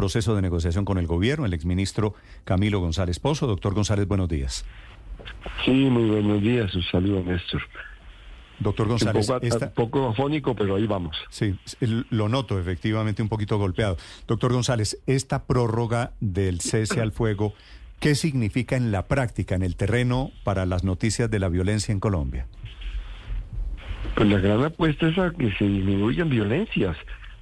[0.00, 2.14] proceso de negociación con el gobierno, el exministro
[2.44, 3.46] Camilo González Pozo.
[3.46, 4.64] Doctor González, buenos días.
[5.62, 6.74] Sí, muy buenos días.
[6.74, 7.60] Un saludo, Néstor.
[8.60, 9.28] Doctor González.
[9.28, 11.18] Un poco, afónico, pero ahí vamos.
[11.28, 11.54] Sí,
[12.08, 13.98] lo noto, efectivamente, un poquito golpeado.
[14.26, 17.52] Doctor González, esta prórroga del cese al fuego,
[17.98, 22.00] ¿qué significa en la práctica, en el terreno, para las noticias de la violencia en
[22.00, 22.46] Colombia?
[24.14, 26.96] Pues la gran apuesta es a que se disminuyan violencias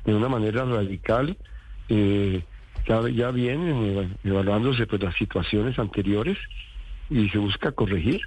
[0.05, 1.37] de una manera radical
[1.89, 2.43] eh,
[2.87, 6.39] ya, vienen evaluándose pues, las situaciones anteriores
[7.11, 8.21] y se busca corregir,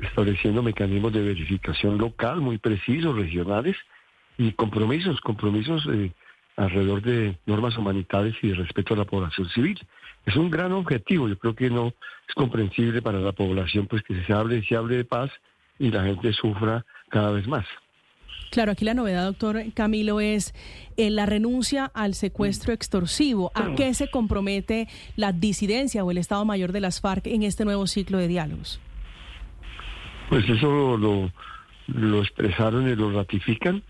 [0.00, 3.76] estableciendo mecanismos de verificación local muy precisos, regionales,
[4.40, 6.12] y compromisos, compromisos eh,
[6.56, 9.78] alrededor de normas humanitarias y de respeto a la población civil.
[10.24, 11.92] Es un gran objetivo, yo creo que no
[12.26, 15.30] es comprensible para la población pues que se hable, se hable de paz
[15.78, 17.66] y la gente sufra cada vez más.
[18.50, 20.54] Claro, aquí la novedad, doctor Camilo, es
[20.96, 23.52] eh, la renuncia al secuestro extorsivo.
[23.54, 27.64] ¿A qué se compromete la disidencia o el Estado Mayor de las FARC en este
[27.64, 28.80] nuevo ciclo de diálogos?
[30.28, 31.30] Pues eso lo,
[31.86, 33.84] lo expresaron y lo ratifican.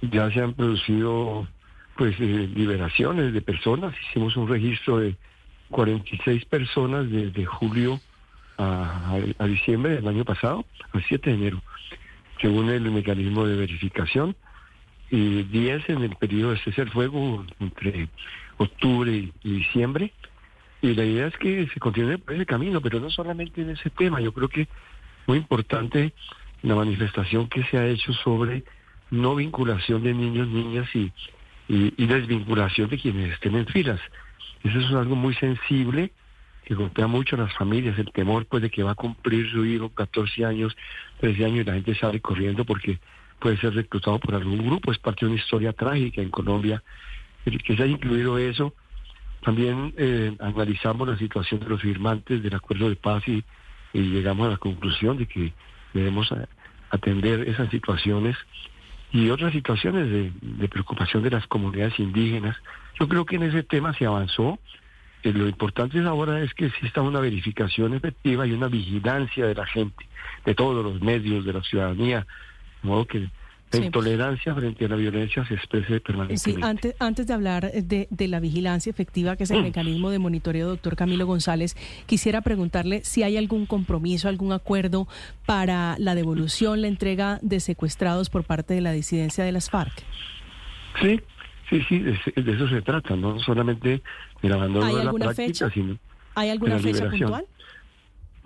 [0.00, 1.46] Ya se han producido
[1.96, 3.94] pues eh, liberaciones de personas.
[4.08, 5.16] Hicimos un registro de
[5.70, 8.00] 46 personas desde julio
[8.56, 11.62] a, a diciembre del año pasado, al 7 de enero
[12.42, 14.36] según el mecanismo de verificación,
[15.10, 18.08] y 10 en el periodo de cese al fuego entre
[18.56, 20.12] octubre y diciembre.
[20.80, 23.90] Y la idea es que se continúe por ese camino, pero no solamente en ese
[23.90, 24.20] tema.
[24.20, 24.66] Yo creo que
[25.26, 26.12] muy importante
[26.62, 28.64] la manifestación que se ha hecho sobre
[29.10, 31.12] no vinculación de niños, niñas y,
[31.68, 34.00] y, desvinculación de quienes estén en filas.
[34.64, 36.10] Eso es algo muy sensible
[36.64, 39.64] que golpea mucho a las familias, el temor pues de que va a cumplir su
[39.64, 40.76] hijo 14 años,
[41.20, 42.98] 13 años y la gente sale corriendo porque
[43.40, 46.82] puede ser reclutado por algún grupo, es parte de una historia trágica en Colombia,
[47.44, 48.72] que se haya incluido eso.
[49.42, 53.44] También eh, analizamos la situación de los firmantes del acuerdo de paz y,
[53.92, 55.52] llegamos a la conclusión de que
[55.92, 56.32] debemos
[56.88, 58.38] atender esas situaciones
[59.12, 62.56] y otras situaciones de preocupación de las comunidades indígenas.
[62.98, 64.58] Yo creo que en ese tema se avanzó,
[65.22, 69.66] eh, lo importante ahora es que exista una verificación efectiva y una vigilancia de la
[69.66, 70.06] gente,
[70.44, 72.26] de todos los medios, de la ciudadanía,
[72.82, 73.28] de modo que
[73.78, 76.52] la intolerancia frente a la violencia se exprese permanentemente.
[76.52, 79.62] Sí, antes, antes de hablar de, de la vigilancia efectiva, que es el mm.
[79.62, 85.08] mecanismo de monitoreo, doctor Camilo González, quisiera preguntarle si hay algún compromiso, algún acuerdo
[85.46, 90.02] para la devolución, la entrega de secuestrados por parte de la disidencia de las FARC.
[91.00, 91.20] Sí,
[91.72, 94.02] Sí, sí, de, eso se trata, no solamente
[94.42, 95.98] del abandono de la práctica, sino
[96.34, 97.46] ¿Hay alguna fecha puntual?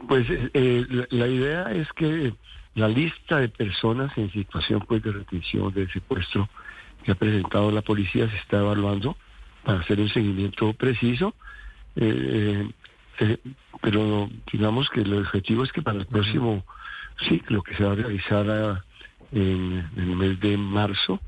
[0.09, 2.35] Pues eh, la, idea es que
[2.75, 6.49] la lista de personas en situación pues, de retención, de secuestro
[7.03, 9.17] que ha presentado la policía se está evaluando
[9.65, 11.35] para hacer un seguimiento preciso.
[11.97, 12.69] Eh,
[13.21, 13.39] eh,
[13.81, 16.65] pero digamos que el objetivo es que para el próximo
[17.27, 18.85] ciclo que se va a realizar
[19.33, 21.21] en el mes de marzo,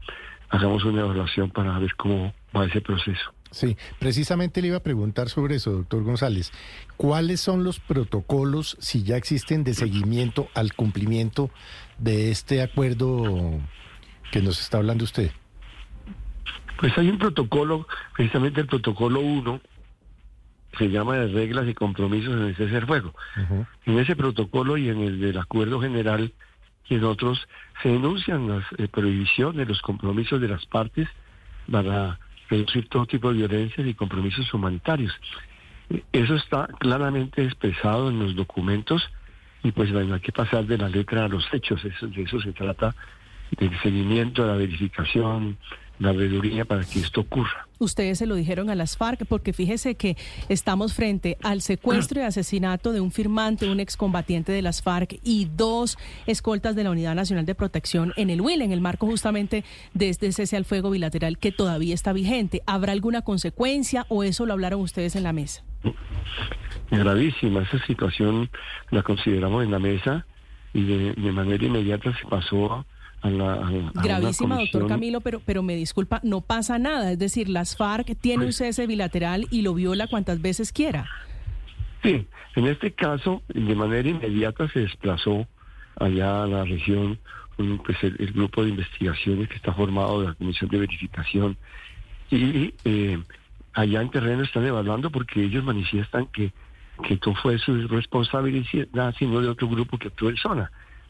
[0.51, 3.33] hagamos una evaluación para ver cómo va ese proceso.
[3.51, 6.53] Sí, precisamente le iba a preguntar sobre eso, doctor González.
[6.97, 11.51] ¿Cuáles son los protocolos, si ya existen, de seguimiento al cumplimiento
[11.99, 13.59] de este acuerdo
[14.31, 15.31] que nos está hablando usted?
[16.79, 19.61] Pues hay un protocolo, precisamente el protocolo 1,
[20.77, 23.15] se llama de reglas y compromisos en el cese fuego.
[23.87, 26.33] En ese protocolo y en el del acuerdo general
[26.89, 27.49] y en otros
[27.83, 31.09] se denuncian las eh, prohibiciones, los compromisos de las partes
[31.71, 35.13] para reducir todo tipo de violencias y compromisos humanitarios.
[36.13, 39.03] Eso está claramente expresado en los documentos
[39.63, 42.41] y pues bueno, hay que pasar de la letra a los hechos, eso, de eso
[42.41, 42.95] se trata,
[43.59, 45.57] del seguimiento, la verificación,
[45.99, 47.67] la veeduría para que esto ocurra.
[47.79, 50.17] Ustedes se lo dijeron a las FARC porque fíjese que
[50.49, 55.49] estamos frente al secuestro y asesinato de un firmante, un excombatiente de las FARC y
[55.57, 55.97] dos
[56.27, 59.65] escoltas de la Unidad Nacional de Protección en el WIL, en el marco justamente
[59.95, 62.63] de este cese al fuego bilateral que todavía está vigente.
[62.67, 65.63] ¿Habrá alguna consecuencia o eso lo hablaron ustedes en la mesa?
[66.91, 68.51] Gravísima, esa situación
[68.91, 70.27] la consideramos en la mesa
[70.73, 72.85] y de, manera inmediata se pasó
[73.23, 73.91] a la...
[73.95, 77.13] Gravísima, doctor Camilo, pero, pero me disculpa, no pasa nada.
[77.13, 81.09] Es decir, las FARC tienen un cese bilateral y lo viola cuantas veces quiera.
[82.03, 85.47] Sí, en este caso, de manera inmediata se desplazó
[85.97, 87.19] allá a la región
[87.85, 91.57] pues el, grupo de investigaciones que está formado de la Comisión de Verificación
[92.31, 93.19] y eh,
[93.73, 96.53] allá en terreno están evaluando porque ellos manifiestan que,
[97.03, 100.71] que no fue su responsabilidad sino de otro grupo que actuó en zona.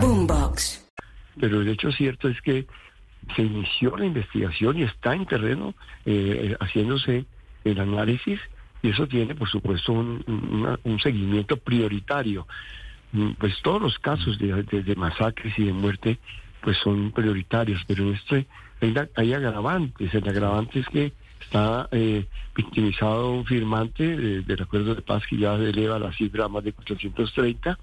[0.00, 0.84] Boombox.
[1.40, 2.66] Pero el hecho cierto es que
[3.34, 7.24] se inició la investigación y está en terreno eh, haciéndose
[7.64, 8.40] el análisis
[8.82, 12.46] y eso tiene, por supuesto, un, seguimiento prioritario.
[13.12, 16.18] Mm, pues todos los casos de, masacres y de muerte
[16.60, 18.46] pues son prioritarios, pero este
[19.16, 20.12] hay, agravantes.
[20.14, 25.54] El agravante es que está eh, victimizado un firmante del acuerdo de paz que ya
[25.54, 27.78] eleva la cifra a más de 430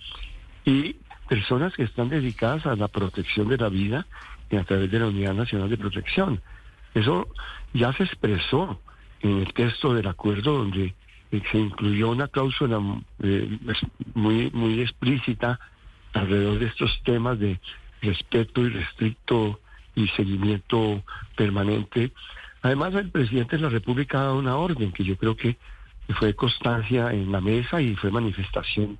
[0.65, 0.95] y
[1.33, 4.06] personas que están dedicadas a la protección de la vida
[4.51, 6.39] y a través de la Unidad Nacional de Protección.
[6.94, 7.27] Eso
[7.74, 8.80] ya se expresó
[9.21, 10.94] en el texto del acuerdo donde
[11.31, 12.80] se incluyó una cláusula
[13.24, 13.57] eh,
[14.13, 15.59] muy, muy explícita
[16.13, 17.59] alrededor de estos temas de
[18.03, 19.59] respeto y restricto
[19.95, 21.01] y seguimiento
[21.36, 22.12] permanente.
[22.62, 25.57] Además, el presidente de la República ha dado una orden que yo creo que
[26.19, 29.00] fue constancia en la mesa y fue manifestación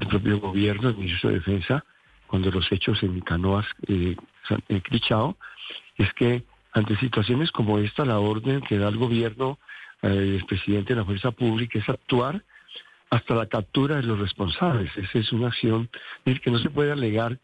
[0.00, 1.84] el propio gobierno, el ministro de Defensa,
[2.26, 4.16] cuando los hechos en Canoas eh,
[4.46, 5.34] se han
[5.96, 9.58] es que ante situaciones como esta, la orden que da el gobierno,
[10.02, 12.42] eh, el presidente de la fuerza pública, es actuar
[13.10, 14.96] hasta la captura de los responsables.
[14.96, 15.90] Esa es una acción
[16.24, 17.38] en que no se puede alegar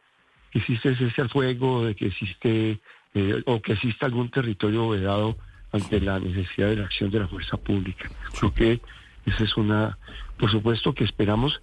[0.52, 2.78] que existe ese al fuego, de que existe
[3.14, 5.36] eh, o que exista algún territorio vedado
[5.72, 8.08] ante la necesidad de la acción de la fuerza pública.
[8.38, 8.80] Creo que
[9.26, 9.98] esa es una,
[10.38, 11.60] por supuesto que esperamos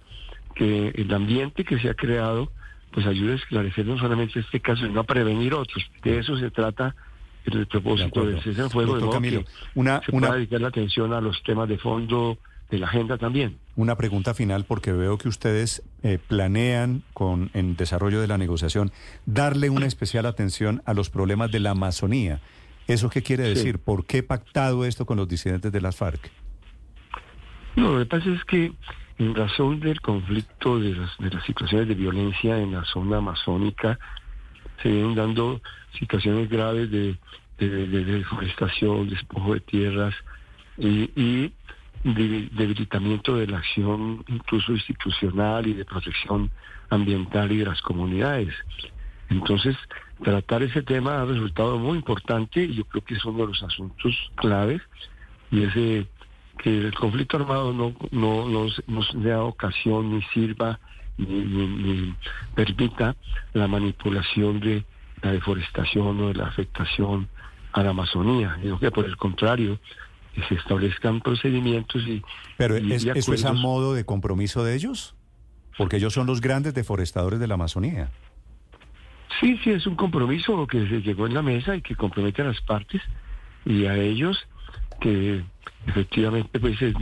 [0.54, 2.50] que el ambiente que se ha creado
[2.94, 5.84] pues ayude a esclarecer no solamente este caso, sino a prevenir otros.
[6.02, 6.94] De eso se trata
[7.44, 10.32] el propósito del cese fuego, de Camilo, que una, se una...
[10.32, 12.38] dedicar la atención a los temas de fondo
[12.70, 13.58] de la agenda también.
[13.76, 18.92] Una pregunta final, porque veo que ustedes eh, planean con en desarrollo de la negociación
[19.26, 22.40] darle una especial atención a los problemas de la Amazonía.
[22.86, 23.78] ¿Eso qué quiere decir?
[23.78, 26.30] ¿Por qué pactado esto con los disidentes de las FARC?
[27.76, 28.72] No, lo que pasa es que
[29.18, 33.98] en razón del conflicto de las, de las situaciones de violencia en la zona amazónica,
[34.82, 35.60] se vienen dando
[35.98, 37.16] situaciones graves de,
[37.58, 40.14] deforestación, despojo de tierras
[40.76, 41.52] y, y
[42.02, 46.50] de, debilitamiento de la acción incluso institucional y de protección
[46.90, 48.54] ambiental y de las comunidades.
[49.30, 49.76] Entonces,
[50.22, 53.62] tratar ese tema ha resultado muy importante y yo creo que es uno de los
[53.62, 54.82] asuntos claves
[55.50, 56.06] y ese
[56.58, 60.78] que el conflicto armado no, no, nos dé ocasión ni sirva
[61.16, 62.14] ni,
[62.54, 63.16] permita
[63.52, 64.84] la manipulación de
[65.22, 67.28] la deforestación o de la afectación
[67.72, 68.58] a la Amazonía.
[68.62, 69.78] Digo que por el contrario,
[70.34, 72.22] que se establezcan procedimientos y...
[72.56, 75.14] Pero es, ¿eso es a modo de compromiso de ellos?
[75.78, 78.10] Porque ellos son los grandes deforestadores de la Amazonía.
[79.40, 82.46] Sí, sí, es un compromiso que se llegó en la mesa y que compromete a
[82.46, 83.02] las partes
[83.64, 84.46] y a ellos
[85.04, 85.44] que
[85.86, 86.94] efectivamente pues se,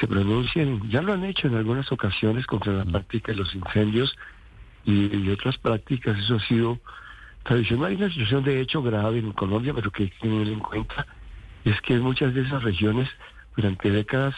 [0.00, 4.16] se pronuncien, ya lo han hecho en algunas ocasiones contra la práctica de los incendios
[4.84, 6.78] y, otras prácticas, eso ha sido
[7.42, 7.90] tradicional.
[7.90, 11.06] Hay una situación de hecho grave en Colombia, pero que hay que tener en cuenta
[11.64, 13.08] es que en muchas de esas regiones
[13.56, 14.36] durante décadas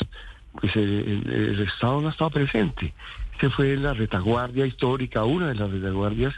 [0.58, 2.94] pues el, Estado no ha estado presente.
[3.34, 6.34] Esta fue la retaguardia histórica, una de las retaguardias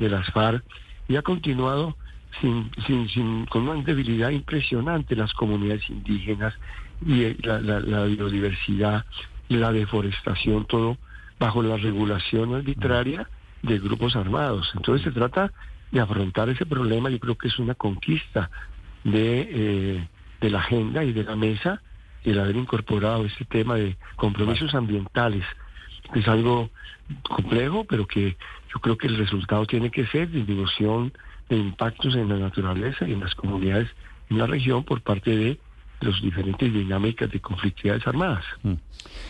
[0.00, 0.64] de las FARC,
[1.06, 1.96] y ha continuado
[2.40, 6.54] sin, sin, sin, con una debilidad impresionante las comunidades indígenas
[7.04, 9.04] y eh, la, la, biodiversidad
[9.48, 10.96] y la deforestación, todo
[11.38, 13.28] bajo la regulación arbitraria
[13.62, 14.70] de grupos armados.
[14.74, 15.52] Entonces se trata
[15.90, 18.50] de afrontar ese problema, yo creo que es una conquista
[19.04, 20.08] de, eh,
[20.40, 21.80] de la agenda y de la mesa
[22.24, 25.44] el haber incorporado este tema de compromisos ambientales.
[26.14, 26.70] Es algo
[27.22, 28.36] complejo, pero que
[28.72, 31.12] yo creo que el resultado tiene que ser disminución
[31.48, 33.88] de impactos en la naturaleza y en las comunidades
[34.30, 35.58] en la región por parte de
[36.00, 38.44] las diferentes dinámicas de conflictividades armadas.
[38.62, 38.74] Mm.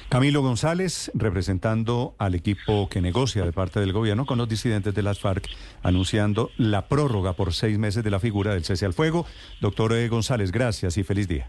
[0.09, 5.03] Camilo González, representando al equipo que negocia de parte del gobierno con los disidentes de
[5.03, 5.49] las FARC,
[5.83, 9.27] anunciando la prórroga por seis meses de la figura del cese al fuego.
[9.61, 11.49] Doctor eh, González, gracias y feliz día.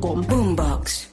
[0.00, 1.08] Boombox.